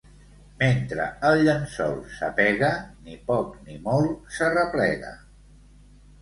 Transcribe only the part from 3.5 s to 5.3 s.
ni molt s'arreplega.